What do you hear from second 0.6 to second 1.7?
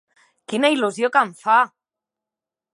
il·lusió que em fa!